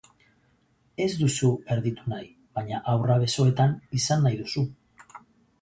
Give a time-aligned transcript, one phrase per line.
[1.05, 2.29] Ez duzu erditu nahi,
[2.61, 4.65] baina haurra besoetan izan nahi duzu.